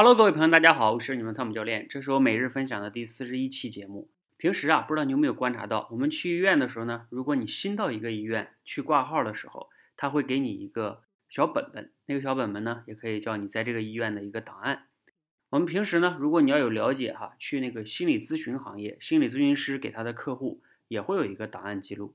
[0.00, 4.08] Hello，各位朋友，大家好，我是你们汤姆教练，这是我每日分享的第四十一期节目。
[4.36, 14.84] 平时啊，不知道你有没有观察到，我们去医院的时候呢，如果你新到一个医院去挂号的时候，他会给你一个小本本，那个小本本呢，也可以叫你在这个医院的一个档案。
[15.50, 22.14] 我们平时呢，如果你要有了解哈，去那个心理咨询行业，心理咨询师给他的客户也会有一个档案记录。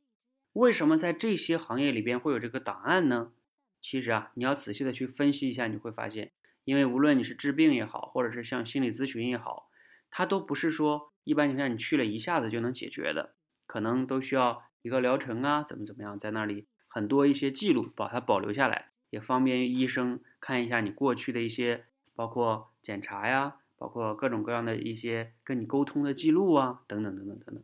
[0.53, 3.33] 为什么在这些行业里边会有这个档案呢？
[3.81, 6.31] 其实啊，你要仔细的去分析一下，你会发现。
[6.63, 9.69] 因为无论你是治病也好，或者是像心理咨询也好，
[10.09, 13.35] 它都不是说一般情况下你去了一下子就能解决的，
[13.65, 21.85] 可能都需要一个疗程啊，怎么怎么样，在那里很多一些记录把它保留下来，也方便医生看一下你过去的一些
[22.15, 27.63] 包括检查呀，包括各种各样的一些跟你沟通的记录啊，等等等等等等。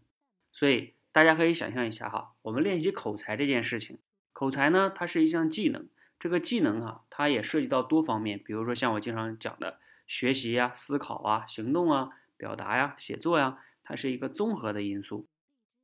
[0.52, 4.00] 所以大家可以想象一下哈，我们练习口才这件事情，
[4.34, 5.88] 口才呢，它是一项技能。
[6.20, 15.28] 这个技能啊，它也涉及到多方面，比如说像我经常讲的学习呀、思考啊、行动啊、表达呀、写作呀，它是一个综合的因素。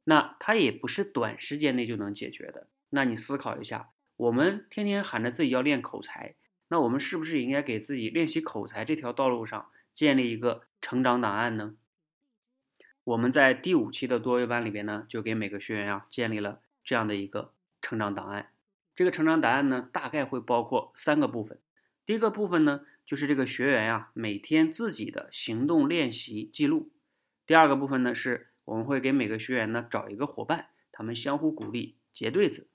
[0.04, 2.68] 那它也不是短时间内就能解决的。
[2.90, 6.36] 那你思考一下，我们天天喊着自己要练口才，
[6.68, 11.76] 那我们是不是应该给自己练习口才这条道路上建立一个成长档案呢？
[13.06, 18.50] 我们在第五期的多维班里边呢，就给每个学员啊建立了这样的一个成长档案。
[18.96, 21.60] 这个成长答案呢，大概会包括三个部分。
[22.06, 26.92] 第一个部分呢，就是这个学员呀每天自己的行动练习记录。
[27.46, 32.68] 第二个部分呢，是我们会给每个学员呢找一个伙伴，他们相互鼓励，结对子。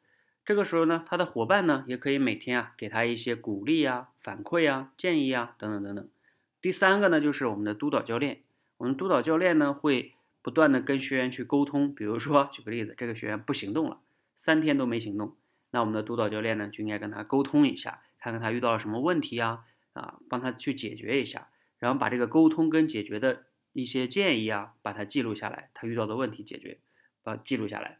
[0.45, 6.09] 这个时候呢，他的伙伴呢也可以每天啊给他一些鼓励啊、反馈啊、建议啊等等等等。
[6.61, 8.43] 第三个呢，就是我们的督导教练。
[8.79, 11.95] 我们督导教练呢会不断的跟学员去沟通。
[11.95, 14.01] 比如说，举个例子，这个学员不行动了，
[14.35, 15.37] 三天都没行动。
[15.73, 26.79] 那我们的督导教练呢，就应该跟他沟通一下，看看他遇到了什么问题呀，啊，帮他去解决一下，然后把这个沟通跟解决的一些建议啊，把它记录下来，他遇到的问题解决，
[27.23, 27.99] 把记录下来。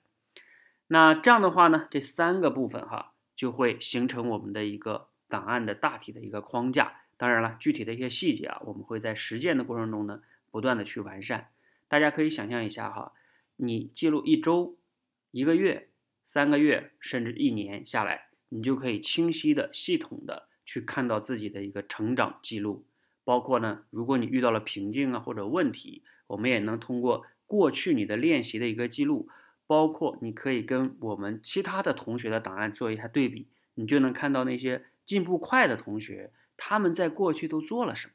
[0.89, 7.03] 那这样的话呢，这三个部分哈，就会形成我们的一个档案的大体的一个框架。
[7.17, 11.51] 当然了，具体的一些细节啊，我们会在实践的过程中呢，不断的去完善。
[11.87, 13.13] 大家可以想象一下哈，
[13.57, 14.77] 你记录一周、
[15.31, 15.90] 一个月。
[16.33, 22.87] 三个月甚至一年下来，你就可以清晰的、系统的去看到自己的一个成长记录。
[23.25, 29.29] 包括呢，如果你遇到了瓶颈啊或者问题，我们也能通过过去你的练习的一个记录，
[29.67, 38.13] 包括你可以跟我们其他的同学的档案做一下对比，你就能看到那些进步快的同学他们在过去都做了什么。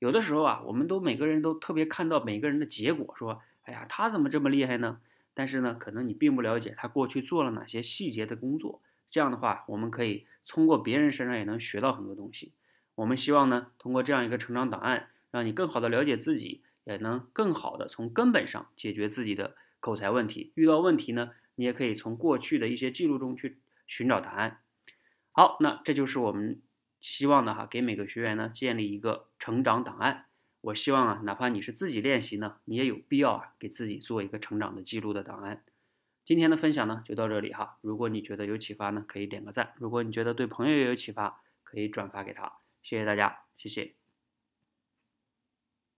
[0.00, 4.98] 有的时候啊，我们都每个人都特别看到每个人的结果，说，哎呀，他怎么这么厉害呢？
[5.34, 8.82] 但是呢，可能你并不了解他过去做了哪些细节的工作。
[9.10, 12.52] 这样的话，我们可以通过别人身上也能学到很多东西。
[12.94, 20.52] 我们希望呢，通过这样一个成长档案，让你更好的了解自己，也能更好的从根本上解决自己的口才问题。
[20.54, 24.60] 遇到问题呢，你也可以从过去的一些记录中去寻找答案。
[25.30, 26.60] 好，那这就是我们
[27.00, 30.26] 希望的哈，给每个学员呢建立一个成长档案。
[30.62, 35.64] 我希望啊，哪怕你是自己练习呢，你也有必要啊，给自己做一个成长的记录的档案。
[36.24, 37.78] 今天的分享呢，就到这里哈。
[37.80, 42.60] 如果你觉得有启发呢，可以点个赞；如果你觉得对朋友也有启发，可以转发给他。
[42.82, 44.01] 谢谢大家，谢谢。